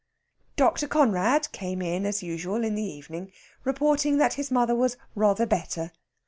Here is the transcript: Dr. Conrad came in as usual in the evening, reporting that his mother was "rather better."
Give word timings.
Dr. 0.55 0.87
Conrad 0.87 1.51
came 1.51 1.79
in 1.79 2.07
as 2.07 2.23
usual 2.23 2.63
in 2.63 2.73
the 2.73 2.81
evening, 2.81 3.31
reporting 3.63 4.17
that 4.17 4.33
his 4.33 4.49
mother 4.49 4.73
was 4.73 4.97
"rather 5.13 5.45
better." 5.45 5.91